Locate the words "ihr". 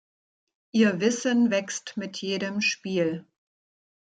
0.71-0.99